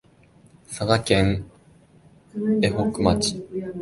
[0.65, 1.45] 佐賀県
[2.59, 3.39] 江北町